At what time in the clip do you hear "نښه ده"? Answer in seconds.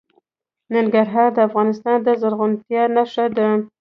2.95-3.47